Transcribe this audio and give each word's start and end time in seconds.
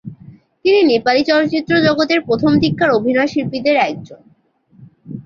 তিনি 0.65 0.79
নেপালি 0.83 1.21
চলচ্চিত্র 1.23 1.73
জগতের 1.87 2.19
প্রথম 2.27 2.51
দিককার 2.61 2.89
অভিনয়শিল্পীদের 2.91 3.75
একজন। 3.87 4.21